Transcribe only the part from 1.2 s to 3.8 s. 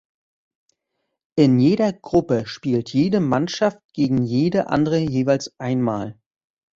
In jeder Gruppe spielt jede Mannschaft